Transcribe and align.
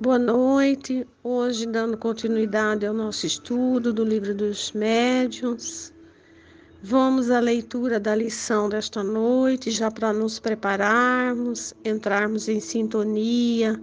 Boa 0.00 0.18
noite. 0.18 1.06
Hoje, 1.22 1.66
dando 1.66 1.96
continuidade 1.96 2.84
ao 2.84 2.92
nosso 2.92 3.26
estudo 3.26 3.92
do 3.92 4.02
livro 4.02 4.34
dos 4.34 4.72
médiuns, 4.72 5.92
vamos 6.82 7.30
à 7.30 7.38
leitura 7.38 8.00
da 8.00 8.12
lição 8.12 8.68
desta 8.68 9.04
noite, 9.04 9.70
já 9.70 9.92
para 9.92 10.12
nos 10.12 10.40
prepararmos, 10.40 11.72
entrarmos 11.84 12.48
em 12.48 12.58
sintonia 12.58 13.80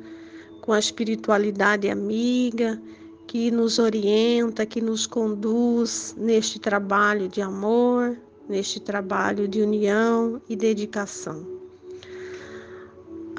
com 0.60 0.74
a 0.74 0.80
espiritualidade 0.80 1.90
amiga 1.90 2.80
que 3.26 3.50
nos 3.50 3.80
orienta, 3.80 4.66
que 4.66 4.82
nos 4.82 5.08
conduz 5.08 6.14
neste 6.18 6.60
trabalho 6.60 7.30
de 7.30 7.42
amor, 7.42 8.18
neste 8.50 8.82
trabalho 8.82 9.48
de 9.48 9.62
união 9.62 10.42
e 10.50 10.58
dedicação. 10.58 11.61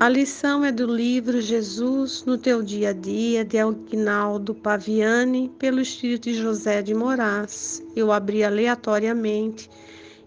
A 0.03 0.09
lição 0.09 0.65
é 0.65 0.73
do 0.73 0.85
livro 0.85 1.41
Jesus 1.41 2.25
no 2.25 2.37
teu 2.37 2.61
dia 2.61 2.89
a 2.89 2.93
dia, 2.93 3.45
de 3.45 3.57
Aguinaldo 3.57 4.53
Paviani, 4.53 5.49
pelo 5.61 5.81
Espírito 5.81 6.25
de 6.25 6.35
José 6.35 6.83
de 6.83 6.93
Moraes. 6.93 7.81
Eu 7.95 8.11
abri 8.11 8.43
aleatoriamente 8.43 9.71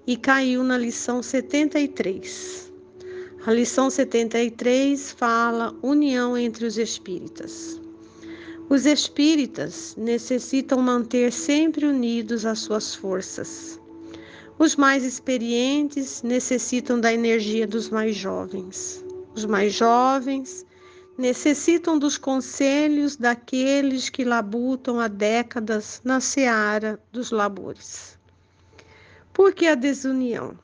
e 0.07 0.15
caiu 0.15 0.63
na 0.63 0.77
lição 0.77 1.21
73. 1.21 2.71
A 3.45 3.51
lição 3.51 3.89
73 3.89 5.11
fala 5.11 5.75
união 5.83 6.37
entre 6.37 6.65
os 6.65 6.77
espíritas. 6.77 7.77
Os 8.69 8.85
espíritas 8.85 9.93
necessitam 9.97 10.81
manter 10.81 11.33
sempre 11.33 11.85
unidos 11.85 12.45
as 12.45 12.59
suas 12.59 12.95
forças. 12.95 13.77
Os 14.57 14.77
mais 14.77 15.03
experientes 15.03 16.23
necessitam 16.23 16.97
da 16.97 17.11
energia 17.11 17.67
dos 17.67 17.89
mais 17.89 18.15
jovens. 18.15 19.04
Os 19.35 19.43
mais 19.43 19.73
jovens 19.73 20.65
necessitam 21.17 21.99
dos 21.99 22.17
conselhos 22.17 23.17
daqueles 23.17 24.07
que 24.07 24.23
labutam 24.23 24.97
há 24.97 25.09
décadas 25.09 25.99
na 26.05 26.21
seara 26.21 26.97
dos 27.11 27.31
labores. 27.31 28.17
Por 29.33 29.53
que 29.53 29.67
a 29.67 29.75
desunião? 29.75 30.57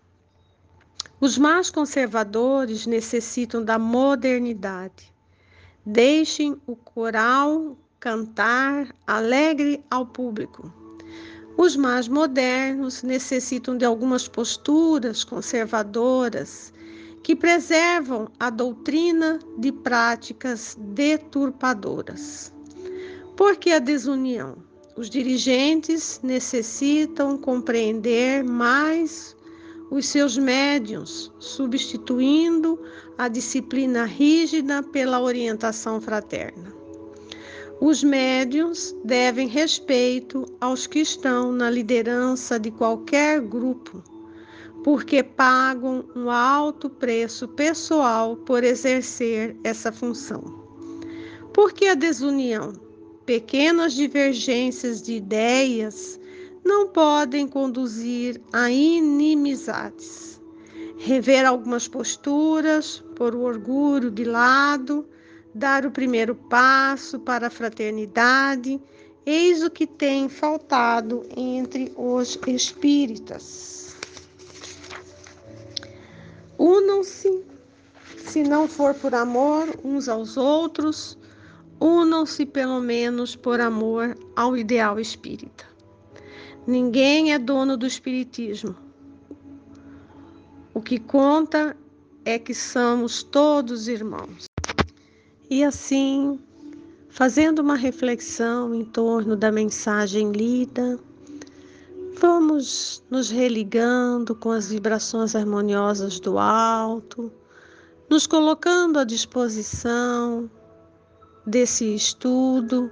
Os 1.19 1.37
mais 1.37 1.69
conservadores 1.69 2.87
necessitam 2.87 3.61
da 3.61 3.77
modernidade. 3.77 5.13
Deixem 5.85 6.55
o 6.65 6.73
coral 6.73 7.77
cantar 7.99 8.87
alegre 9.05 9.83
ao 9.91 10.05
público. 10.05 10.73
Os 11.57 11.75
mais 11.75 12.07
modernos 12.07 13.03
necessitam 13.03 13.77
de 13.77 13.83
algumas 13.83 14.29
posturas 14.29 15.25
conservadoras 15.25 16.71
que 17.23 17.35
preservam 17.35 18.27
a 18.39 18.49
doutrina 18.49 19.39
de 19.57 19.71
práticas 19.71 20.77
deturpadoras. 20.79 22.51
Por 23.35 23.55
que 23.57 23.71
a 23.71 23.79
desunião? 23.79 24.57
Os 24.97 25.09
dirigentes 25.09 26.19
necessitam 26.23 27.37
compreender 27.37 28.43
mais 28.43 29.35
os 29.89 30.05
seus 30.05 30.37
médiuns, 30.37 31.31
substituindo 31.39 32.79
a 33.17 33.27
disciplina 33.27 34.05
rígida 34.05 34.81
pela 34.81 35.21
orientação 35.21 35.99
fraterna. 35.99 36.73
Os 37.79 38.03
médiuns 38.03 38.95
devem 39.03 39.47
respeito 39.47 40.45
aos 40.61 40.85
que 40.85 40.99
estão 40.99 41.51
na 41.51 41.69
liderança 41.69 42.59
de 42.59 42.69
qualquer 42.71 43.41
grupo 43.41 44.03
porque 44.83 45.21
pagam 45.21 46.03
um 46.15 46.29
alto 46.29 46.89
preço 46.89 47.47
pessoal 47.47 48.35
por 48.35 48.63
exercer 48.63 49.55
essa 49.63 49.91
função. 49.91 50.61
Por 51.53 51.73
que 51.73 51.87
a 51.87 51.93
desunião? 51.93 52.73
Pequenas 53.25 53.93
divergências 53.93 55.01
de 55.01 55.13
ideias 55.13 56.19
não 56.65 56.87
podem 56.87 57.47
conduzir 57.47 58.41
a 58.51 58.71
inimizades. 58.71 60.41
Rever 60.97 61.45
algumas 61.45 61.87
posturas, 61.87 63.03
pôr 63.15 63.35
o 63.35 63.41
orgulho 63.41 64.11
de 64.11 64.23
lado, 64.23 65.05
dar 65.53 65.85
o 65.85 65.91
primeiro 65.91 66.35
passo 66.35 67.19
para 67.19 67.47
a 67.47 67.51
fraternidade, 67.51 68.79
eis 69.25 69.63
o 69.63 69.69
que 69.69 69.85
tem 69.85 70.29
faltado 70.29 71.23
entre 71.35 71.91
os 71.95 72.39
espíritas. 72.47 73.80
Unam-se, 76.61 77.43
se 78.17 78.43
não 78.43 78.67
for 78.67 78.93
por 78.93 79.15
amor 79.15 79.67
uns 79.83 80.07
aos 80.07 80.37
outros, 80.37 81.17
unam-se 81.81 82.45
pelo 82.45 82.79
menos 82.79 83.35
por 83.35 83.59
amor 83.59 84.15
ao 84.35 84.55
ideal 84.55 84.99
espírita. 84.99 85.65
Ninguém 86.67 87.33
é 87.33 87.39
dono 87.39 87.75
do 87.75 87.87
espiritismo. 87.87 88.75
O 90.71 90.79
que 90.79 90.99
conta 90.99 91.75
é 92.23 92.37
que 92.37 92.53
somos 92.53 93.23
todos 93.23 93.87
irmãos. 93.87 94.45
E 95.49 95.63
assim, 95.63 96.39
fazendo 97.09 97.57
uma 97.57 97.75
reflexão 97.75 98.75
em 98.75 98.85
torno 98.85 99.35
da 99.35 99.51
mensagem 99.51 100.31
lida, 100.31 100.99
Vamos 102.21 103.03
nos 103.09 103.31
religando 103.31 104.35
com 104.35 104.51
as 104.51 104.69
vibrações 104.69 105.35
harmoniosas 105.35 106.19
do 106.19 106.37
alto, 106.37 107.31
nos 108.07 108.27
colocando 108.27 108.99
à 108.99 109.03
disposição 109.03 110.47
desse 111.47 111.95
estudo 111.95 112.91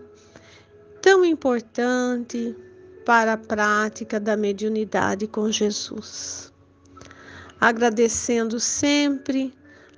tão 1.00 1.24
importante 1.24 2.58
para 3.06 3.34
a 3.34 3.38
prática 3.38 4.20
da 4.20 4.36
mediunidade 4.36 5.28
com 5.28 5.52
Jesus. 5.52 6.52
Agradecendo 7.62 8.60
sempre 8.60 9.54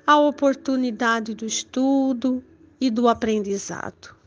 a 0.06 0.20
oportunidade 0.20 1.34
do 1.34 1.46
estudo 1.46 2.44
e 2.82 2.90
do 2.90 3.08
aprendizado. 3.08 4.21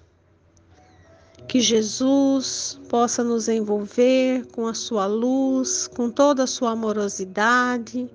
Que 1.49 1.61
Jesus 1.61 2.81
possa 2.89 3.23
nos 3.23 3.49
envolver 3.49 4.47
com 4.53 4.67
a 4.67 4.75
sua 4.75 5.07
luz, 5.07 5.87
com 5.87 6.11
toda 6.11 6.45
a 6.45 6.47
sua 6.47 6.71
amorosidade, 6.71 8.11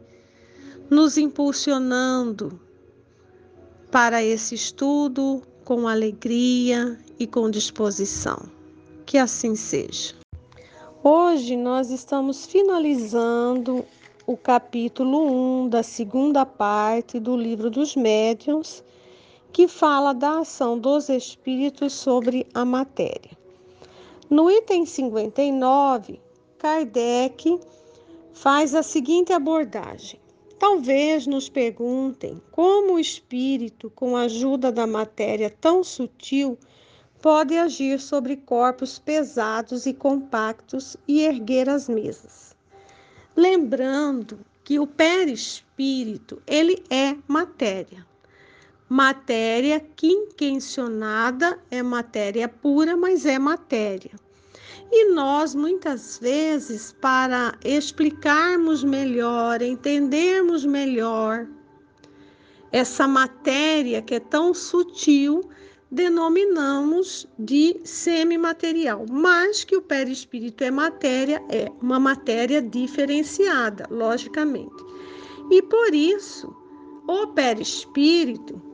nos 0.90 1.18
impulsionando 1.18 2.60
para 3.92 4.24
esse 4.24 4.56
estudo 4.56 5.42
com 5.64 5.88
alegria 5.88 6.98
e 7.20 7.28
com 7.28 7.50
disposição. 7.50 8.42
Que 9.06 9.18
assim 9.18 9.56
seja. 9.56 10.16
Hoje 11.04 11.56
nós 11.56 11.92
estamos 11.92 12.46
finalizando 12.46 13.86
o 14.28 14.36
capítulo 14.36 15.64
1 15.64 15.70
da 15.70 15.82
segunda 15.82 16.46
parte 16.46 17.20
do 17.20 17.36
livro 17.38 17.70
dos 17.70 17.96
médiuns 17.96 18.84
que 19.52 19.68
fala 19.68 20.14
da 20.14 20.40
ação 20.40 20.78
dos 20.78 21.10
espíritos 21.10 21.94
sobre 21.94 22.48
a 22.54 22.64
matéria. 22.64 23.38
No 24.30 24.50
item 24.50 24.86
59, 24.86 26.20
Kardec 26.58 27.60
faz 28.34 28.76
a 28.76 28.84
seguinte 28.84 29.34
abordagem. 29.34 30.20
Talvez 30.60 31.26
nos 31.26 31.50
perguntem 31.50 32.42
como 32.52 32.94
o 32.94 33.00
espírito, 33.00 33.90
com 33.90 34.16
a 34.16 34.24
ajuda 34.24 34.72
da 34.72 34.86
matéria 34.86 35.50
tão 35.50 35.84
sutil, 35.84 36.58
pode 37.22 37.58
agir 37.58 38.00
sobre 38.00 38.38
corpos 38.38 39.00
pesados 39.00 39.86
e 39.86 39.94
compactos 39.94 40.96
e 41.08 41.22
erguer 41.22 41.70
as 41.70 41.90
mesas. 41.90 42.56
Lembrando 43.36 44.40
que 44.64 44.80
o 44.80 44.86
perispírito, 44.86 46.42
ele 46.46 46.84
é 46.90 47.16
matéria. 47.28 48.09
Matéria 48.92 49.80
quinquencionada 49.96 51.60
é 51.70 51.84
matéria 51.84 52.50
pura, 52.50 52.98
mas 52.98 53.24
é 53.24 53.38
matéria. 53.38 54.10
E 54.92 55.14
nós, 55.14 55.54
muitas 55.54 56.18
vezes, 56.18 56.92
para 57.00 57.54
explicarmos 57.64 58.84
melhor, 58.84 59.62
entendermos 59.62 60.66
melhor 60.66 61.48
essa 62.72 63.08
matéria 63.08 64.02
que 64.02 64.16
é 64.16 64.20
tão 64.20 64.56
sutil, 64.56 65.48
denominamos 65.92 67.28
de 67.38 67.80
semimaterial, 67.84 69.06
mas 69.08 69.64
que 69.64 69.78
o 69.78 69.84
perispírito 69.84 70.64
é 70.64 70.72
matéria, 70.72 71.44
é 71.50 71.72
uma 71.80 72.00
matéria 72.00 72.60
diferenciada, 72.60 73.86
logicamente. 73.92 74.84
E 75.52 75.62
por 75.62 75.94
isso, 75.94 76.52
o 77.08 77.28
perispírito 77.28 78.69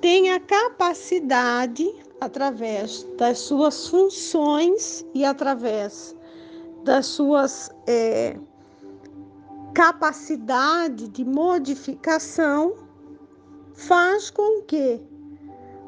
tem 0.00 0.32
a 0.32 0.40
capacidade, 0.40 1.92
através 2.20 3.06
das 3.18 3.38
suas 3.38 3.88
funções 3.88 5.04
e 5.14 5.24
através 5.24 6.14
das 6.84 7.06
suas 7.06 7.70
é, 7.86 8.36
capacidade 9.74 11.08
de 11.08 11.24
modificação, 11.24 12.74
faz 13.74 14.30
com 14.30 14.62
que 14.62 15.00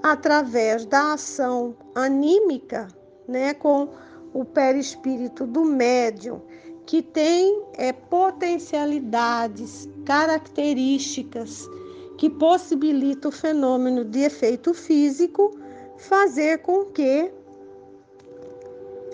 através 0.03 0.85
da 0.87 1.15
ação 1.15 1.77
anímica, 1.95 2.89
né, 3.27 3.55
com 3.55 3.89
o 4.33 4.45
perispírito 4.45 5.47
do 5.47 5.65
médium, 5.65 6.41
que 6.87 7.03
tem 7.03 7.63
é, 7.75 7.93
potencialidades, 7.93 9.89
características 10.05 11.69
que 12.19 12.29
possibilita 12.29 13.29
o 13.29 13.32
fenômeno 13.32 14.05
de 14.05 14.25
efeito 14.25 14.75
físico 14.75 15.56
fazer 15.97 16.59
com 16.59 16.85
que 16.87 17.31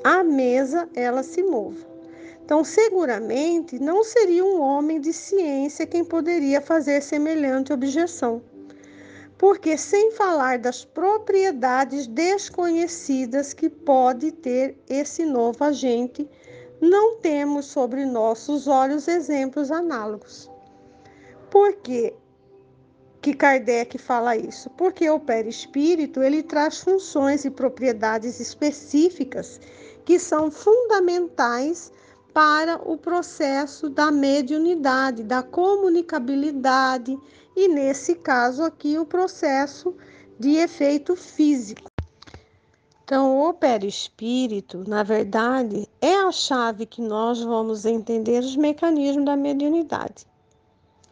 a 0.03 0.25
mesa 0.25 0.89
ela 0.95 1.23
se 1.23 1.43
mova. 1.43 1.87
Então, 2.43 2.65
seguramente 2.65 3.79
não 3.79 4.03
seria 4.03 4.45
um 4.45 4.61
homem 4.61 5.01
de 5.01 5.13
ciência 5.13 5.87
quem 5.87 6.05
poderia 6.05 6.61
fazer 6.63 7.03
semelhante 7.03 7.73
objeção. 7.73 8.43
Porque 9.37 9.77
sem 9.77 10.13
falar 10.13 10.59
das 10.59 10.85
propriedades 10.85 12.07
desconhecidas 12.07 13.53
que 13.53 13.69
pode 13.69 14.33
ter 14.33 14.79
esse 14.89 15.27
novo 15.27 15.63
agente, 15.63 16.29
não 16.81 17.17
temos 17.17 17.67
sobre 17.67 18.07
nossos 18.07 18.67
olhos 18.67 19.09
exemplos 19.09 19.71
análogos. 19.71 20.51
Por 21.51 21.75
que 23.25 23.33
Kardec 23.33 23.97
fala 23.97 24.37
isso? 24.37 24.69
Porque 24.69 25.09
o 25.09 25.19
perispírito, 25.19 26.23
ele 26.23 26.43
traz 26.43 26.81
funções 26.81 27.47
e 27.47 27.51
propriedades 27.51 28.39
específicas 28.39 29.59
que 30.05 30.19
são 30.19 30.51
fundamentais 30.51 31.91
para 32.35 32.77
o 32.87 32.99
processo 32.99 33.89
da 33.89 34.11
mediunidade, 34.11 35.23
da 35.23 35.43
comunicabilidade 35.43 37.19
e, 37.57 37.67
nesse 37.67 38.15
caso 38.15 38.63
aqui, 38.63 38.99
o 38.99 39.07
processo 39.07 39.97
de 40.39 40.57
efeito 40.57 41.17
físico. 41.17 41.89
Então, 43.05 43.41
o 43.41 43.55
perispírito, 43.55 44.87
na 44.87 45.03
verdade, 45.03 45.89
é 45.99 46.15
a 46.15 46.31
chave 46.31 46.85
que 46.85 47.01
nós 47.01 47.41
vamos 47.41 47.87
entender 47.87 48.41
os 48.41 48.55
mecanismos 48.55 49.25
da 49.25 49.35
mediunidade, 49.35 50.27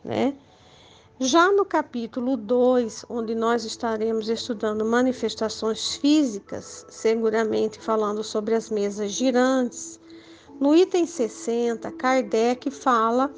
né? 0.05 0.35
Já 1.21 1.53
no 1.53 1.65
capítulo 1.65 2.37
2, 2.37 3.05
onde 3.09 3.35
nós 3.35 3.65
estaremos 3.65 4.29
estudando 4.29 4.85
manifestações 4.85 5.95
físicas, 5.97 6.87
seguramente 6.89 7.79
falando 7.79 8.25
sobre 8.25 8.55
as 8.55 8.71
mesas 8.71 9.13
girantes, 9.13 10.01
no 10.59 10.75
item 10.75 11.07
60, 11.07 11.93
Kardec 11.93 12.71
fala 12.71 13.33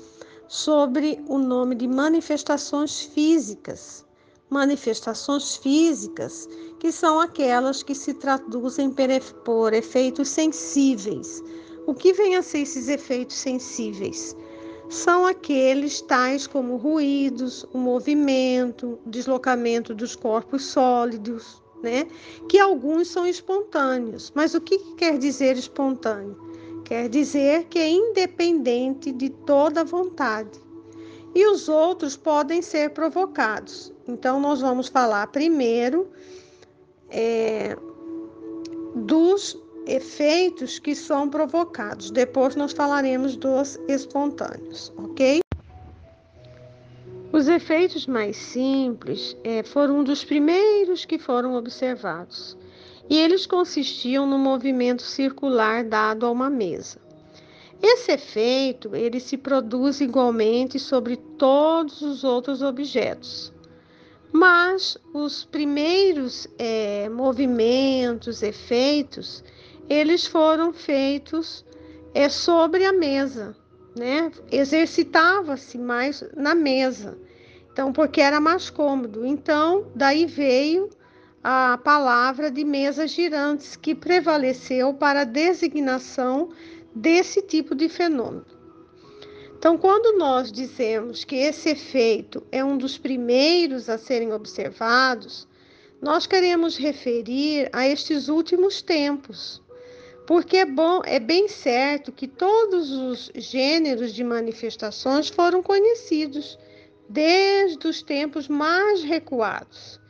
sobre 0.47 1.23
o 1.29 1.37
nome 1.37 1.75
de 1.75 1.89
manifestações 1.89 3.01
físicas. 3.01 4.07
Manifestações 4.49 5.57
físicas 5.57 6.49
que 6.79 6.93
são 6.93 7.19
aquelas 7.19 7.83
que 7.83 7.95
se 7.95 8.15
traduzem 8.15 8.95
por 9.45 9.73
efeitos 9.73 10.29
sensíveis. 10.29 11.43
O 11.87 11.95
que 11.95 12.13
vem 12.13 12.37
a 12.37 12.43
ser 12.43 12.61
esses 12.61 12.89
efeitos 12.89 13.37
sensíveis? 13.37 14.37
São 14.95 15.27
aqueles 15.27 16.01
tais 16.01 16.47
como 16.47 16.77
ruídos, 16.77 17.67
o 17.73 17.79
movimento, 17.79 18.99
deslocamento 19.05 19.95
dos 19.95 20.15
corpos 20.15 20.65
sólidos, 20.67 21.63
né? 21.83 22.07
Que 22.49 22.59
alguns 22.59 23.09
são 23.09 23.27
espontâneos. 23.27 24.33
Mas 24.35 24.55
o 24.55 24.61
que 24.61 24.79
quer 24.95 25.19
dizer 25.19 25.57
espontâneo? 25.57 26.37
Quer 26.85 27.09
dizer 27.09 27.65
que 27.65 27.79
é 27.79 27.91
independente 27.91 29.11
de 29.11 29.31
toda 29.31 29.85
vontade. 29.85 30.63
E 31.35 31.45
os 31.47 31.69
outros 31.69 32.17
podem 32.17 32.63
ser 32.63 32.91
provocados. 32.91 33.93
Então, 34.07 34.39
nós 34.39 34.61
vamos 34.61 34.87
falar 34.89 35.27
primeiro 35.27 36.09
é, 37.11 37.77
dos 38.95 39.59
efeitos 39.87 40.79
que 40.79 40.95
são 40.95 41.29
provocados. 41.29 42.11
Depois 42.11 42.57
nós 42.57 42.73
falaremos 42.73 43.37
dos 43.37 43.79
espontâneos, 43.89 44.93
ok? 44.97 45.41
Os 47.33 47.49
efeitos 47.49 48.07
mais 48.07 48.37
simples 48.37 49.37
é, 49.43 49.63
foram 49.63 49.99
um 49.99 50.05
dos 50.05 50.25
primeiros 50.25 51.05
que 51.05 51.19
foram 51.19 51.57
observados 51.57 52.57
e 53.11 53.19
eles 53.19 53.45
consistiam 53.45 54.25
no 54.27 54.39
movimento 54.39 55.03
circular 55.03 55.85
dado 55.85 56.27
a 56.27 56.31
uma 56.31 56.49
mesa. 56.49 56.99
Esse 57.83 58.13
efeito 58.13 58.95
ele 58.95 59.21
se 59.21 59.37
produz 59.37 60.01
igualmente 60.01 60.79
sobre 60.79 61.17
todos 61.17 62.01
os 62.03 62.25
outros 62.25 62.63
objetos, 62.63 63.53
mas 64.33 64.97
os 65.13 65.45
primeiros 65.45 66.47
é, 66.59 67.09
movimentos, 67.09 68.43
efeitos, 68.43 69.45
eles 69.89 70.27
foram 70.27 70.73
feitos 70.73 71.65
é, 72.13 72.29
sobre 72.29 72.85
a 72.85 72.93
mesa, 72.93 73.57
né? 73.97 74.31
Exercitava-se 74.51 75.79
mais 75.79 76.25
na 76.37 76.55
mesa. 76.55 77.19
Então, 77.73 77.93
porque 77.93 78.21
era 78.21 78.41
mais 78.41 78.71
cômodo. 78.71 79.27
Então, 79.27 79.91
daí 79.95 80.27
veio 80.27 80.89
a 81.43 81.77
palavra 81.77 82.51
de 82.51 82.65
mesas 82.65 83.11
girantes, 83.11 83.77
que 83.77 83.95
prevaleceu 83.95 84.95
para 84.95 85.23
a 85.23 85.25
designação 85.25 86.49
desse 86.95 87.43
tipo 87.43 87.75
de 87.75 87.89
fenômeno. 87.89 88.47
Então, 89.59 89.77
quando 89.77 90.17
nós 90.19 90.53
dizemos 90.53 91.25
que 91.25 91.37
esse 91.37 91.71
efeito 91.71 92.47
é 92.53 92.65
um 92.65 92.79
dos 92.79 92.97
primeiros 92.97 93.89
a 93.89 93.99
serem 93.99 94.33
observados, 94.33 95.49
nós 96.01 96.27
queremos 96.27 96.77
referir 96.77 97.71
a 97.73 97.89
estes 97.89 98.29
últimos 98.29 98.83
tempos, 98.83 99.63
porque 100.27 100.57
é 100.59 100.65
bom, 100.65 101.03
é 101.05 101.19
bem 101.19 101.49
certo 101.49 102.11
que 102.11 102.27
todos 102.27 102.91
os 102.91 103.31
gêneros 103.35 104.15
de 104.15 104.25
manifestações 104.25 105.29
foram 105.29 105.63
conhecidos 105.63 106.59
desde 107.09 107.87
os 107.87 108.03
tempos 108.03 108.49
mais 108.49 109.03
recuados. 109.03 110.01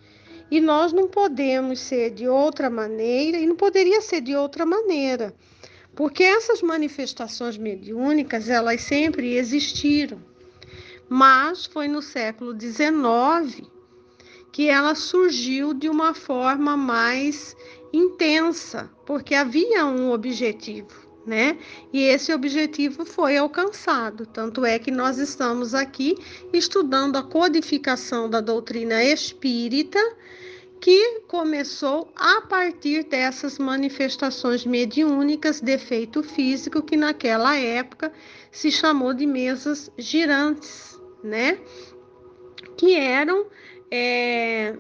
E 0.51 0.61
nós 0.61 0.93
não 0.93 1.09
podemos 1.09 1.81
ser 1.81 2.11
de 2.11 2.29
outra 2.29 2.71
maneira, 2.71 3.39
e 3.39 3.47
não 3.47 3.57
poderia 3.57 4.01
ser 4.01 4.21
de 4.21 4.37
outra 4.37 4.65
maneira, 4.65 5.35
porque 5.97 6.23
essas 6.23 6.63
manifestações 6.63 7.57
mediúnicas, 7.57 8.49
elas 8.49 8.83
sempre 8.83 9.37
existiram. 9.37 10.23
Mas 11.09 11.67
foi 11.67 11.89
no 11.89 12.01
século 12.01 12.59
XIX 12.59 13.69
que 14.53 14.69
ela 14.69 14.95
surgiu 14.95 15.75
de 15.75 15.89
uma 15.89 16.15
forma 16.15 16.77
mais 16.77 17.57
intensa, 17.95 18.91
porque 19.07 19.35
havia 19.35 19.87
um 19.87 20.11
objetivo, 20.11 20.95
né? 21.25 21.57
E 21.93 22.03
esse 22.03 22.33
objetivo 22.33 23.07
foi 23.07 23.37
alcançado. 23.37 24.27
Tanto 24.27 24.65
é 24.65 24.79
que 24.79 24.91
nós 24.91 25.19
estamos 25.19 25.75
aqui 25.75 26.17
estudando 26.53 27.17
a 27.17 27.23
codificação 27.23 28.29
da 28.29 28.41
doutrina 28.41 29.03
espírita, 29.05 30.01
que 30.81 31.21
começou 31.29 32.13
a 32.17 32.43
partir 32.43 33.05
dessas 33.05 33.59
manifestações 33.59 34.67
mediúnicas 34.67 35.61
de 35.61 35.73
efeito 35.73 36.23
físico, 36.23 36.83
que 36.83 36.97
naquela 36.97 37.57
época 37.57 38.13
se 38.51 38.71
chamou 38.71 39.15
de 39.15 39.25
mesas 39.25 39.91
girantes, 39.97 41.01
né? 41.23 41.59
Que 42.77 42.97
eram. 42.97 43.47
É, 43.91 44.77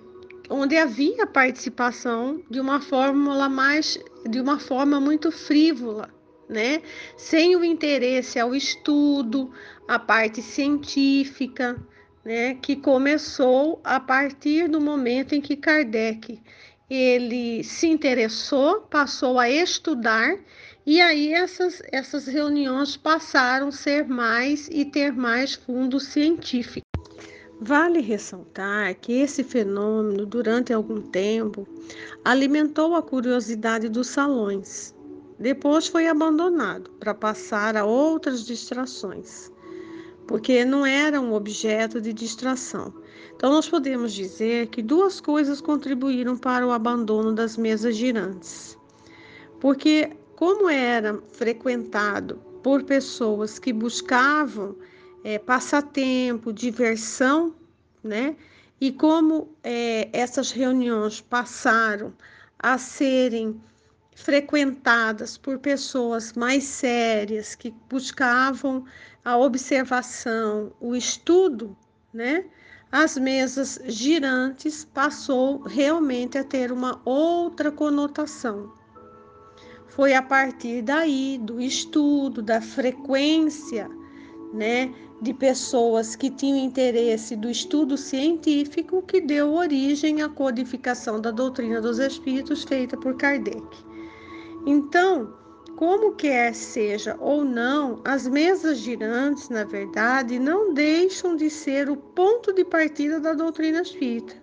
onde 0.49 0.77
havia 0.77 1.27
participação 1.27 2.43
de 2.51 2.61
uma 2.61 2.81
fórmula 2.81 3.49
mais 3.49 3.99
de 4.29 4.41
uma 4.41 4.59
forma 4.59 5.01
muito 5.01 5.31
frívola, 5.31 6.09
né? 6.49 6.83
Sem 7.17 7.57
o 7.57 7.65
interesse 7.65 8.39
ao 8.39 8.55
estudo, 8.55 9.53
a 9.89 9.99
parte 9.99 10.43
científica, 10.43 11.77
né, 12.25 12.55
que 12.55 12.75
começou 12.75 13.81
a 13.85 14.01
partir 14.01 14.69
do 14.69 14.81
momento 14.81 15.35
em 15.35 15.41
que 15.41 15.57
Kardec 15.57 16.41
ele 16.89 17.63
se 17.63 17.87
interessou, 17.87 18.83
passou 18.83 19.39
a 19.39 19.49
estudar 19.51 20.39
e 20.87 21.01
aí 21.01 21.33
essas, 21.33 21.83
essas 21.91 22.27
reuniões 22.27 22.97
passaram 22.97 23.69
a 23.69 23.73
ser 23.73 24.07
mais 24.07 24.69
e 24.69 24.85
ter 24.85 25.13
mais 25.13 25.55
fundo 25.55 25.99
científico. 25.99 26.84
Vale 27.61 28.01
ressaltar 28.01 28.95
que 28.97 29.13
esse 29.13 29.45
fenômeno, 29.45 30.27
durante 30.27 30.73
algum 30.73 31.01
tempo, 31.01 31.67
alimentou 32.25 32.97
a 32.97 33.03
curiosidade 33.03 33.89
dos 33.89 34.09
salões. 34.09 34.93
Depois 35.39 35.87
foi 35.87 36.09
abandonado 36.09 36.91
para 36.99 37.15
passar 37.15 37.77
a 37.77 37.85
outras 37.85 38.45
distrações, 38.45 39.53
porque 40.27 40.65
não 40.65 40.85
era 40.85 41.21
um 41.21 41.33
objeto 41.33 42.01
de 42.01 42.13
distração. 42.13 42.93
Então, 43.37 43.53
nós 43.53 43.69
podemos 43.69 44.13
dizer 44.13 44.67
que 44.69 44.83
duas 44.83 45.21
coisas 45.21 45.61
contribuíram 45.61 46.37
para 46.37 46.67
o 46.67 46.73
abandono 46.73 47.33
das 47.33 47.57
mesas 47.57 47.97
girantes. 47.97 48.79
Porque, 49.61 50.11
como 50.35 50.69
era 50.69 51.21
frequentado 51.33 52.41
por 52.63 52.83
pessoas 52.83 53.59
que 53.59 53.73
buscavam 53.73 54.77
é, 55.25 55.39
passatempo, 55.39 56.53
diversão, 56.53 57.55
né? 58.03 58.37
e 58.81 58.93
como 58.93 59.49
é, 59.63 60.11
essas 60.13 60.51
reuniões 60.51 61.21
passaram 61.21 62.13
a 62.59 62.77
serem 62.77 63.59
frequentadas 64.15 65.39
por 65.39 65.59
pessoas 65.59 66.35
mais 66.35 66.65
sérias 66.65 67.55
que 67.55 67.71
buscavam 67.89 68.85
a 69.25 69.39
observação, 69.39 70.73
o 70.81 70.95
estudo, 70.95 71.75
né? 72.13 72.45
As 72.93 73.17
mesas 73.17 73.81
girantes 73.87 74.85
passou 74.85 75.63
realmente 75.63 76.37
a 76.37 76.45
ter 76.45 76.71
uma 76.71 77.01
outra 77.05 77.73
conotação. 77.73 78.73
Foi 79.89 80.15
a 80.15 80.23
partir 80.23 80.83
daí 80.83 81.39
do 81.43 81.61
estudo, 81.61 82.43
da 82.43 82.61
frequência, 82.61 83.89
né, 84.53 84.95
de 85.25 85.33
pessoas 85.33 86.15
que 86.15 86.29
tinham 86.29 86.59
interesse 86.59 87.35
do 87.35 87.49
estudo 87.49 87.97
científico 87.97 89.01
que 89.01 89.23
deu 89.23 89.55
origem 89.55 90.21
à 90.21 90.29
codificação 90.29 91.19
da 91.19 91.31
doutrina 91.31 91.81
dos 91.81 91.99
espíritos 91.99 92.63
feita 92.63 92.95
por 92.95 93.17
Kardec. 93.17 93.67
Então, 94.67 95.33
como 95.77 96.15
quer 96.15 96.55
seja 96.55 97.17
ou 97.19 97.43
não, 97.43 98.03
as 98.05 98.29
mesas 98.29 98.79
girantes, 98.79 99.49
na 99.49 99.65
verdade, 99.65 100.39
não 100.39 100.75
deixam 100.75 101.35
de 101.35 101.49
ser 101.49 101.89
o 101.89 101.97
ponto 101.97 102.53
de 102.53 102.63
partida 102.63 103.19
da 103.19 103.33
doutrina 103.33 103.81
espírita. 103.81 104.35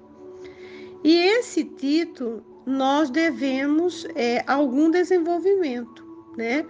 E 1.03 1.15
esse 1.15 1.63
título 1.63 2.43
nós 2.65 3.11
devemos 3.11 4.07
é, 4.15 4.43
algum 4.47 4.89
desenvolvimento, 4.89 6.03
né? 6.35 6.65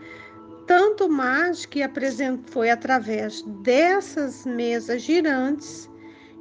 Tanto 0.72 1.10
mais 1.10 1.66
que 1.66 1.82
foi 2.46 2.70
através 2.70 3.42
dessas 3.42 4.46
mesas 4.46 5.02
girantes 5.02 5.90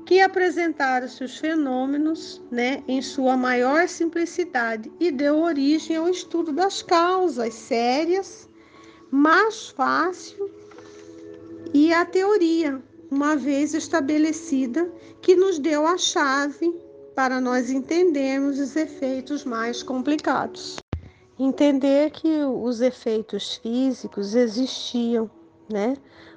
que 0.07 0.21
apresentaram-se 0.21 1.25
os 1.25 1.37
fenômenos 1.37 2.41
né, 2.49 2.85
em 2.87 3.03
sua 3.03 3.37
maior 3.37 3.89
simplicidade 3.89 4.89
e 5.01 5.11
deu 5.11 5.41
origem 5.41 5.97
ao 5.97 6.09
estudo 6.09 6.53
das 6.53 6.81
causas 6.81 7.55
sérias, 7.55 8.49
mais 9.11 9.71
fácil, 9.71 10.49
e 11.75 11.93
a 11.93 12.05
teoria, 12.05 12.81
uma 13.11 13.35
vez 13.35 13.75
estabelecida, 13.75 14.89
que 15.21 15.35
nos 15.35 15.59
deu 15.59 15.85
a 15.85 15.99
chave 15.99 16.73
para 17.17 17.41
nós 17.41 17.69
entendermos 17.69 18.61
os 18.61 18.77
efeitos 18.77 19.45
mais 19.45 19.83
complicados. 19.83 20.80
Entender 21.43 22.11
que 22.11 22.45
os 22.45 22.83
efeitos 22.83 23.55
físicos 23.55 24.35
existiam, 24.35 25.31
né? 25.73 25.97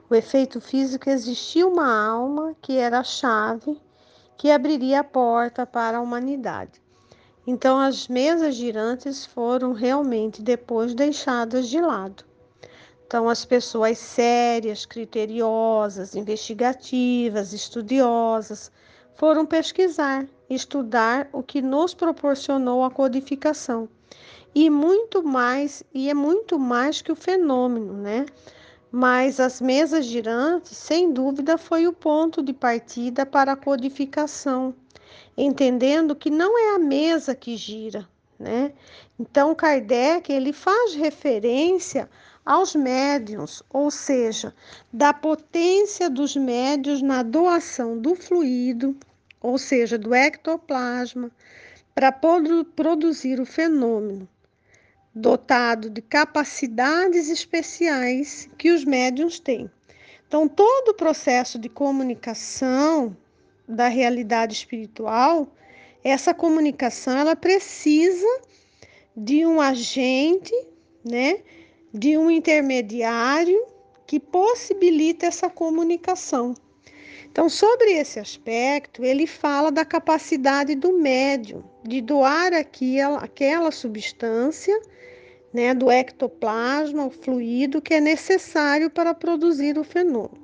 O 0.09 0.15
efeito 0.15 0.61
físico 0.61 1.09
existia 1.09 1.67
uma 1.67 1.93
alma 1.93 2.55
que 2.61 2.77
era 2.77 2.99
a 2.99 3.03
chave 3.03 3.77
que 4.37 4.49
abriria 4.49 5.01
a 5.01 5.03
porta 5.03 5.65
para 5.65 5.97
a 5.97 6.01
humanidade. 6.01 6.81
Então, 7.45 7.81
as 7.81 8.07
mesas 8.07 8.55
girantes 8.55 9.25
foram 9.25 9.73
realmente 9.73 10.41
depois 10.41 10.93
deixadas 10.93 11.67
de 11.67 11.81
lado. 11.81 12.23
Então, 13.05 13.27
as 13.27 13.43
pessoas 13.43 13.97
sérias, 13.97 14.85
criteriosas, 14.85 16.15
investigativas, 16.15 17.51
estudiosas, 17.51 18.71
foram 19.15 19.45
pesquisar, 19.45 20.25
estudar 20.49 21.27
o 21.33 21.43
que 21.43 21.61
nos 21.61 21.93
proporcionou 21.93 22.85
a 22.85 22.89
codificação. 22.89 23.89
E 24.55 24.69
muito 24.69 25.23
mais, 25.23 25.83
e 25.93 26.09
é 26.09 26.13
muito 26.13 26.59
mais 26.59 27.01
que 27.01 27.11
o 27.11 27.15
fenômeno, 27.15 27.93
né? 27.93 28.25
mas 28.95 29.39
as 29.39 29.59
mesas 29.59 30.05
girantes, 30.05 30.77
sem 30.77 31.11
dúvida, 31.11 31.57
foi 31.57 31.87
o 31.87 31.93
ponto 31.93 32.43
de 32.43 32.53
partida 32.53 33.25
para 33.25 33.53
a 33.53 33.55
codificação, 33.55 34.71
entendendo 35.35 36.15
que 36.15 36.29
não 36.29 36.55
é 36.59 36.75
a 36.75 36.77
mesa 36.77 37.33
que 37.33 37.57
gira, 37.57 38.07
né? 38.37 38.71
Então 39.19 39.55
Kardec 39.55 40.31
ele 40.31 40.53
faz 40.53 40.93
referência 40.93 42.07
aos 42.45 42.75
médiums, 42.75 43.63
ou 43.71 43.89
seja, 43.89 44.53
da 44.93 45.11
potência 45.11 46.07
dos 46.07 46.35
médios 46.35 47.01
na 47.01 47.23
doação 47.23 47.97
do 47.97 48.13
fluido, 48.13 48.95
ou 49.41 49.57
seja, 49.57 49.97
do 49.97 50.13
ectoplasma, 50.13 51.31
para 51.95 52.11
produzir 52.11 53.39
o 53.39 53.45
fenômeno 53.45 54.29
dotado 55.13 55.89
de 55.89 56.01
capacidades 56.01 57.29
especiais 57.29 58.49
que 58.57 58.71
os 58.71 58.83
médiums 58.83 59.39
têm. 59.39 59.69
Então, 60.27 60.47
todo 60.47 60.89
o 60.89 60.93
processo 60.95 61.59
de 61.59 61.69
comunicação 61.69 63.15
da 63.67 63.87
realidade 63.87 64.53
espiritual, 64.53 65.47
essa 66.03 66.33
comunicação 66.33 67.17
ela 67.17 67.35
precisa 67.35 68.27
de 69.15 69.45
um 69.45 69.61
agente, 69.61 70.53
né, 71.05 71.39
de 71.93 72.17
um 72.17 72.31
intermediário 72.31 73.63
que 74.07 74.19
possibilita 74.19 75.27
essa 75.27 75.49
comunicação. 75.49 76.55
Então, 77.31 77.47
sobre 77.49 77.91
esse 77.93 78.19
aspecto, 78.19 79.03
ele 79.03 79.25
fala 79.25 79.71
da 79.71 79.85
capacidade 79.85 80.75
do 80.75 80.93
médium 80.93 81.63
de 81.83 82.01
doar 82.01 82.53
aquela, 82.53 83.19
aquela 83.19 83.71
substância 83.71 84.79
né, 85.53 85.73
do 85.73 85.91
ectoplasma, 85.91 87.05
o 87.05 87.11
fluido 87.11 87.81
que 87.81 87.93
é 87.93 87.99
necessário 87.99 88.89
para 88.89 89.13
produzir 89.13 89.77
o 89.77 89.83
fenômeno. 89.83 90.43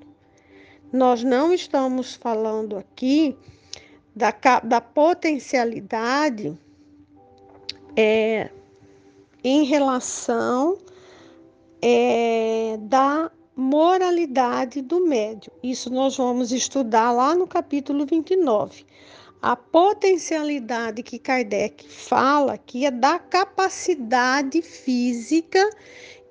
Nós 0.94 1.24
não 1.24 1.54
estamos 1.54 2.16
falando 2.16 2.78
aqui 2.78 3.36
da, 4.16 4.34
da 4.64 4.82
potencialidade 4.82 6.58
é, 7.96 8.50
em 9.44 9.64
relação 9.64 10.78
é, 11.82 12.78
da 12.82 13.32
moralidade 13.56 14.82
do 14.82 15.06
médio. 15.06 15.52
Isso 15.62 15.90
nós 15.90 16.18
vamos 16.18 16.52
estudar 16.52 17.12
lá 17.12 17.36
no 17.36 17.46
capítulo 17.46 18.06
29 18.06 18.86
a 19.42 19.56
potencialidade 19.56 21.02
que 21.02 21.18
Kardec 21.18 21.88
fala 21.88 22.58
que 22.58 22.86
é 22.86 22.92
da 22.92 23.18
capacidade 23.18 24.62
física 24.62 25.70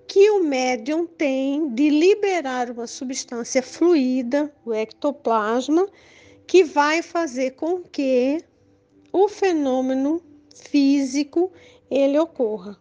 que 0.06 0.30
o 0.30 0.44
médium 0.44 1.06
tem 1.06 1.68
de 1.74 1.90
liberar 1.90 2.70
uma 2.70 2.86
substância 2.86 3.62
fluida, 3.62 4.52
o 4.64 4.72
ectoplasma, 4.72 5.86
que 6.46 6.64
vai 6.64 7.02
fazer 7.02 7.52
com 7.52 7.82
que 7.82 8.42
o 9.12 9.28
fenômeno 9.28 10.22
físico 10.54 11.52
ele 11.90 12.18
ocorra. 12.18 12.76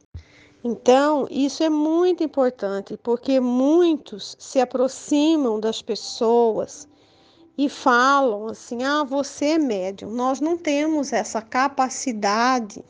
Então, 0.63 1.27
isso 1.29 1.63
é 1.63 1.69
muito 1.69 2.23
importante, 2.23 2.97
porque 3.01 3.39
muitos 3.39 4.35
se 4.39 4.59
aproximam 4.59 5.59
das 5.59 5.81
pessoas 5.81 6.87
e 7.57 7.67
falam 7.67 8.47
assim: 8.47 8.83
ah, 8.83 9.03
você 9.03 9.45
é 9.45 9.57
médium. 9.57 10.11
Nós 10.11 10.39
não 10.39 10.57
temos 10.57 11.11
essa 11.11 11.41
capacidade 11.41 12.83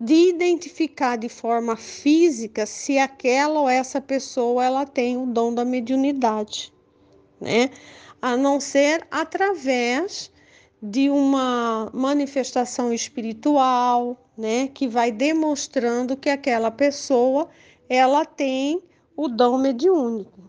de 0.00 0.28
identificar 0.28 1.16
de 1.16 1.28
forma 1.28 1.76
física 1.76 2.64
se 2.66 2.98
aquela 2.98 3.60
ou 3.60 3.68
essa 3.68 4.00
pessoa 4.00 4.64
ela 4.64 4.86
tem 4.86 5.16
o 5.16 5.26
dom 5.26 5.52
da 5.52 5.64
mediunidade, 5.64 6.72
né? 7.40 7.70
A 8.22 8.36
não 8.36 8.60
ser 8.60 9.06
através 9.10 10.30
de 10.80 11.10
uma 11.10 11.90
manifestação 11.92 12.92
espiritual, 12.92 14.16
né, 14.36 14.68
que 14.68 14.86
vai 14.86 15.10
demonstrando 15.10 16.16
que 16.16 16.30
aquela 16.30 16.70
pessoa 16.70 17.48
ela 17.88 18.24
tem 18.24 18.80
o 19.16 19.26
dom 19.26 19.58
mediúnico. 19.58 20.48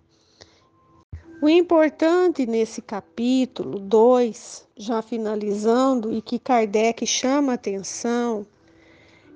O 1.42 1.48
importante 1.48 2.46
nesse 2.46 2.82
capítulo 2.82 3.80
2, 3.80 4.68
já 4.76 5.02
finalizando, 5.02 6.12
e 6.14 6.22
que 6.22 6.38
Kardec 6.38 7.08
chama 7.08 7.54
atenção 7.54 8.46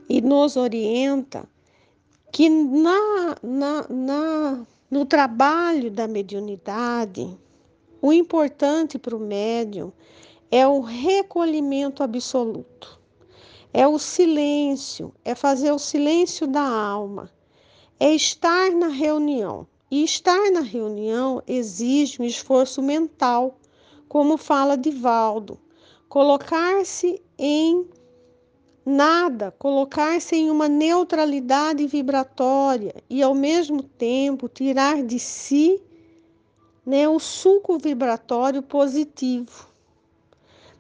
e 0.10 0.20
nos 0.20 0.58
orienta, 0.58 1.48
que 2.30 2.50
na, 2.50 3.38
na, 3.42 3.88
na, 3.88 4.68
no 4.92 5.06
trabalho 5.06 5.90
da 5.90 6.06
mediunidade, 6.06 7.40
o 8.02 8.12
importante 8.12 9.00
para 9.00 9.16
o 9.16 9.20
médium 9.20 9.90
é 10.52 10.68
o 10.68 10.82
recolhimento 10.82 12.04
absoluto, 12.04 13.00
é 13.74 13.88
o 13.88 13.98
silêncio, 13.98 15.14
é 15.24 15.34
fazer 15.34 15.72
o 15.72 15.80
silêncio 15.80 16.48
da 16.48 16.68
alma, 16.68 17.32
é 17.98 18.14
estar 18.14 18.72
na 18.72 18.90
reunião 18.90 19.66
e 19.94 20.04
estar 20.04 20.50
na 20.50 20.62
reunião 20.62 21.44
exige 21.46 22.20
um 22.20 22.26
esforço 22.26 22.82
mental, 22.82 23.60
como 24.10 24.40
fala 24.40 24.76
Divaldo. 24.76 25.60
Colocar-se 26.10 27.22
em 27.38 27.88
nada, 28.84 29.52
colocar-se 29.52 30.36
em 30.36 30.50
uma 30.50 30.68
neutralidade 30.68 31.86
vibratória 31.86 32.96
e 33.08 33.22
ao 33.22 33.36
mesmo 33.36 33.84
tempo 33.84 34.50
tirar 34.50 35.04
de 35.04 35.20
si 35.20 35.80
né, 36.84 37.08
o 37.08 37.20
suco 37.20 37.78
vibratório 37.78 38.64
positivo. 38.64 39.70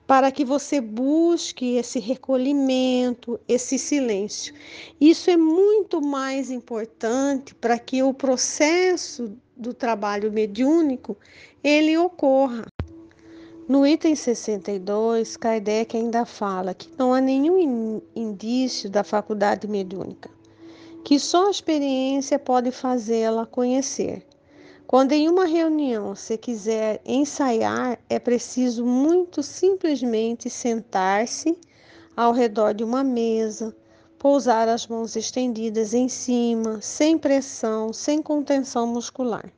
Para 0.05 0.31
que 0.31 0.43
você 0.43 0.81
busque 0.81 1.77
esse 1.77 1.99
recolhimento, 1.99 3.39
esse 3.47 3.79
silêncio. 3.79 4.53
Isso 4.99 5.29
é 5.29 5.37
muito 5.37 6.01
mais 6.01 6.51
importante 6.51 7.55
para 7.55 7.79
que 7.79 8.03
o 8.03 8.13
processo 8.13 9.35
do 9.55 9.73
trabalho 9.73 10.31
mediúnico 10.31 11.17
ele 11.63 11.97
ocorra. 11.97 12.65
No 13.67 13.87
item 13.87 14.13
62, 14.13 15.37
Kardec 15.37 15.95
ainda 15.95 16.25
fala 16.25 16.73
que 16.73 16.89
não 16.97 17.13
há 17.13 17.21
nenhum 17.21 18.01
indício 18.13 18.89
da 18.89 19.05
faculdade 19.05 19.67
mediúnica, 19.69 20.29
que 21.05 21.17
só 21.17 21.47
a 21.47 21.51
experiência 21.51 22.37
pode 22.37 22.71
fazê-la 22.71 23.45
conhecer. 23.45 24.25
Quando 24.93 25.13
em 25.13 25.27
uma 25.27 25.45
reunião 25.45 26.13
se 26.13 26.37
quiser 26.37 27.01
ensaiar, 27.03 27.97
é 28.07 28.19
preciso 28.19 28.85
muito 28.85 29.41
simplesmente 29.41 30.51
sentar-se 30.51 31.57
ao 32.15 32.31
redor 32.31 32.75
de 32.75 32.83
uma 32.83 33.03
mesa, 33.03 33.75
pousar 34.19 34.67
as 34.69 34.85
mãos 34.85 35.15
estendidas 35.15 35.95
em 35.95 36.07
cima, 36.07 36.79
sem 36.79 37.17
pressão, 37.17 37.91
sem 37.91 38.21
contenção 38.21 38.85
muscular 38.85 39.51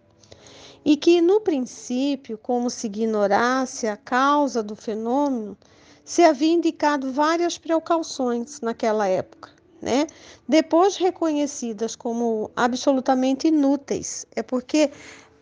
e 0.86 0.96
que, 0.96 1.20
no 1.20 1.42
princípio, 1.42 2.38
como 2.38 2.70
se 2.70 2.88
ignorasse 2.88 3.88
a 3.88 3.98
causa 3.98 4.63
do 4.63 4.74
fenômeno, 4.74 5.58
se 6.06 6.24
havia 6.24 6.54
indicado 6.54 7.12
várias 7.12 7.58
precauções 7.58 8.62
naquela 8.62 9.06
época, 9.06 9.50
né? 9.82 10.08
Depois 10.48 10.96
reconhecidas 10.96 11.94
como 11.94 12.50
absolutamente 12.56 13.50
inúteis. 13.50 14.25
É 14.34 14.42
porque 14.42 14.92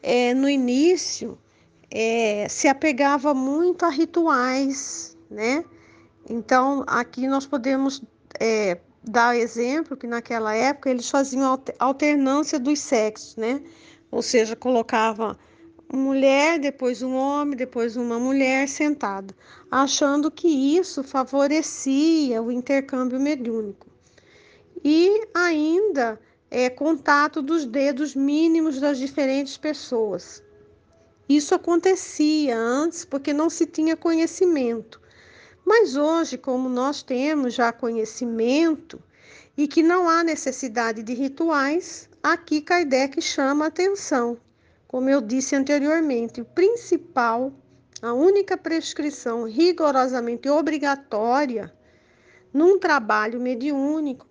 é, 0.04 0.34
no 0.34 0.50
início 0.50 1.38
é, 1.90 2.48
se 2.50 2.68
apegava 2.68 3.34
muito 3.34 3.86
a 3.86 3.90
rituais, 3.90 5.18
né? 5.32 5.66
Então, 6.30 6.84
aqui 6.88 7.28
nós 7.28 7.46
podemos 7.46 8.04
é, 8.40 8.78
dar 9.04 9.36
exemplo 9.36 9.98
que 9.98 10.08
naquela 10.08 10.54
época 10.56 10.90
eles 10.90 11.10
faziam 11.10 11.60
alternância 11.80 12.60
dos 12.60 12.80
sexos, 12.80 13.36
né? 13.36 13.62
ou 14.14 14.22
seja, 14.22 14.56
colocava 14.56 15.36
mulher, 15.92 16.60
depois 16.60 17.02
um 17.02 17.16
homem, 17.16 17.58
depois 17.58 17.98
uma 17.98 18.20
mulher 18.20 18.70
sentada, 18.70 19.36
achando 19.72 20.30
que 20.30 20.48
isso 20.48 21.04
favorecia 21.04 22.42
o 22.42 22.52
intercâmbio 22.52 23.20
mediúnico. 23.20 23.88
E 24.84 25.28
ainda 25.34 26.20
é 26.56 26.70
contato 26.70 27.42
dos 27.42 27.66
dedos 27.66 28.16
mínimos 28.16 28.80
das 28.80 29.00
diferentes 29.00 29.58
pessoas. 29.58 30.44
Isso 31.28 31.56
acontecia 31.56 32.56
antes 32.56 33.04
porque 33.04 33.34
não 33.34 33.50
se 33.50 33.66
tinha 33.66 33.98
conhecimento. 33.98 35.02
Mas 35.66 35.96
hoje, 35.96 36.38
como 36.38 36.70
nós 36.70 37.02
temos 37.02 37.56
já 37.56 37.74
conhecimento 37.74 39.02
e 39.58 39.68
que 39.68 39.82
não 39.82 40.08
há 40.08 40.24
necessidade 40.24 41.02
de 41.02 41.16
rituais, 41.16 42.08
Aqui 42.22 42.62
Kardec 42.62 43.20
chama 43.20 43.66
a 43.66 43.68
atenção, 43.70 44.38
como 44.88 45.10
eu 45.10 45.20
disse 45.20 45.56
anteriormente, 45.56 46.40
o 46.40 46.46
principal, 46.46 47.52
a 48.00 48.14
única 48.14 48.56
prescrição 48.56 49.44
rigorosamente 49.46 50.48
obrigatória 50.48 51.74
num 52.54 52.80
trabalho 52.80 53.42
mediúnico 53.42 54.28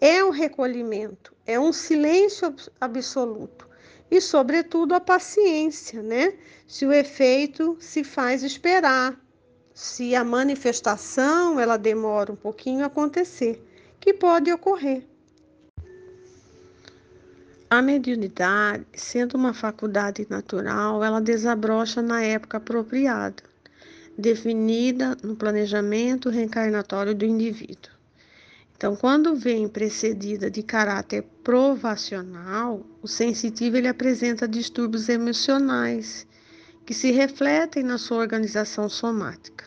é 0.00 0.24
o 0.24 0.30
recolhimento, 0.30 1.34
é 1.46 1.60
um 1.60 1.72
silêncio 1.72 2.54
absoluto 2.80 3.68
e, 4.10 4.20
sobretudo, 4.20 4.94
a 4.94 5.00
paciência, 5.00 6.02
né? 6.02 6.34
Se 6.66 6.86
o 6.86 6.92
efeito 6.92 7.76
se 7.78 8.02
faz 8.02 8.42
esperar, 8.42 9.20
se 9.74 10.14
a 10.14 10.24
manifestação 10.24 11.60
ela 11.60 11.76
demora 11.76 12.32
um 12.32 12.36
pouquinho 12.36 12.82
a 12.82 12.86
acontecer, 12.86 13.62
que 14.00 14.14
pode 14.14 14.50
ocorrer. 14.50 15.06
A 17.68 17.80
mediunidade, 17.80 18.84
sendo 18.94 19.36
uma 19.36 19.54
faculdade 19.54 20.26
natural, 20.28 21.04
ela 21.04 21.20
desabrocha 21.20 22.02
na 22.02 22.20
época 22.20 22.56
apropriada, 22.56 23.44
definida 24.18 25.16
no 25.22 25.36
planejamento 25.36 26.30
reencarnatório 26.30 27.14
do 27.14 27.24
indivíduo. 27.24 27.99
Então, 28.80 28.96
quando 28.96 29.36
vem 29.36 29.68
precedida 29.68 30.50
de 30.50 30.62
caráter 30.62 31.22
provacional, 31.44 32.80
o 33.02 33.06
sensitivo 33.06 33.76
ele 33.76 33.86
apresenta 33.86 34.48
distúrbios 34.48 35.10
emocionais 35.10 36.26
que 36.86 36.94
se 36.94 37.10
refletem 37.10 37.82
na 37.82 37.98
sua 37.98 38.16
organização 38.16 38.88
somática. 38.88 39.66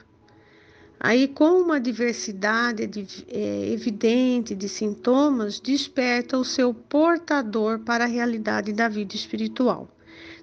Aí, 0.99 1.27
com 1.27 1.61
uma 1.61 1.79
diversidade 1.79 2.87
de, 2.87 3.05
é, 3.27 3.69
evidente 3.71 4.55
de 4.55 4.67
sintomas, 4.67 5.59
desperta 5.59 6.35
o 6.35 6.43
seu 6.43 6.73
portador 6.73 7.81
para 7.81 8.05
a 8.05 8.07
realidade 8.07 8.73
da 8.73 8.89
vida 8.89 9.15
espiritual. 9.15 9.87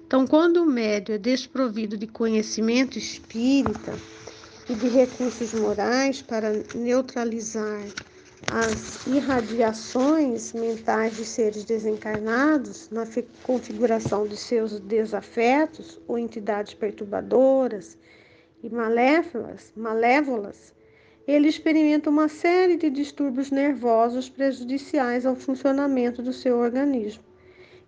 Então, 0.07 0.25
quando 0.25 0.63
o 0.63 0.65
médio 0.65 1.13
é 1.13 1.17
desprovido 1.17 1.97
de 1.97 2.07
conhecimento 2.07 2.97
espírita 2.97 3.93
e 4.69 4.75
de 4.75 4.87
recursos 4.87 5.53
morais 5.53 6.21
para 6.21 6.53
neutralizar 6.73 7.81
as 8.49 9.05
irradiações 9.07 10.53
mentais 10.53 11.15
de 11.15 11.25
seres 11.25 11.63
desencarnados 11.63 12.89
na 12.89 13.05
configuração 13.43 14.25
de 14.25 14.37
seus 14.37 14.79
desafetos 14.79 15.99
ou 16.07 16.17
entidades 16.17 16.73
perturbadoras, 16.73 17.97
e 18.63 18.69
malévolas, 18.69 19.71
malévolas, 19.75 20.73
ele 21.27 21.47
experimenta 21.47 22.09
uma 22.09 22.27
série 22.27 22.77
de 22.77 22.89
distúrbios 22.89 23.51
nervosos 23.51 24.29
prejudiciais 24.29 25.25
ao 25.25 25.35
funcionamento 25.35 26.21
do 26.21 26.33
seu 26.33 26.57
organismo. 26.57 27.23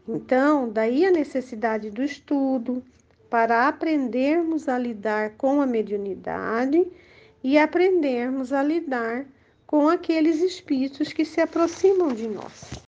Então, 0.08 0.70
daí 0.70 1.06
a 1.06 1.12
necessidade 1.12 1.90
do 1.90 2.04
estudo 2.04 2.84
para 3.30 3.68
aprendermos 3.68 4.68
a 4.68 4.78
lidar 4.78 5.32
com 5.38 5.62
a 5.62 5.66
mediunidade 5.66 6.86
e 7.44 7.58
aprendermos 7.58 8.54
a 8.54 8.62
lidar 8.62 9.26
com 9.68 9.90
aqueles 9.90 10.42
espíritos 10.42 11.14
que 11.14 11.26
se 11.26 11.42
aproximam 11.42 12.14
de 12.14 12.28
nós. 12.28 12.84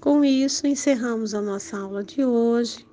Com 0.00 0.24
isso, 0.24 0.66
encerramos 0.66 1.34
a 1.34 1.40
nossa 1.40 1.78
aula 1.78 2.02
de 2.02 2.24
hoje. 2.24 2.86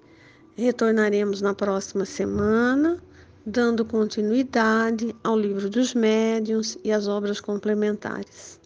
Retornaremos 0.56 1.42
na 1.42 1.54
próxima 1.54 2.06
semana 2.06 3.02
dando 3.46 3.84
continuidade 3.84 5.16
ao 5.24 5.38
livro 5.38 5.70
dos 5.70 5.96
médiuns 5.96 6.78
e 6.84 6.92
às 6.92 7.08
obras 7.08 7.42
complementares. 7.42 8.60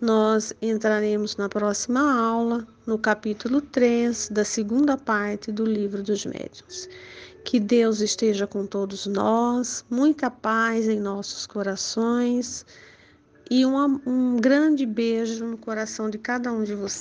Nós 0.00 0.54
entraremos 0.62 1.36
na 1.36 1.48
próxima 1.48 2.00
aula, 2.00 2.66
no 2.86 2.98
capítulo 2.98 3.60
3 3.60 4.28
da 4.30 4.44
segunda 4.44 4.96
parte 4.96 5.50
do 5.50 5.64
livro 5.64 6.02
dos 6.02 6.24
médiuns. 6.24 6.88
Que 7.44 7.60
Deus 7.60 8.00
esteja 8.00 8.46
com 8.46 8.66
todos 8.66 9.06
nós, 9.06 9.84
muita 9.90 10.30
paz 10.30 10.88
em 10.88 10.98
nossos 10.98 11.46
corações 11.46 12.64
e 13.50 13.64
um, 13.64 14.00
um 14.06 14.36
grande 14.36 14.84
beijo 14.84 15.44
no 15.44 15.58
coração 15.58 16.10
de 16.10 16.18
cada 16.18 16.52
um 16.52 16.64
de 16.64 16.74
vocês. 16.74 16.94